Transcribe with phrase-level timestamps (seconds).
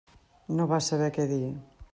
[0.59, 1.41] No va saber què dir.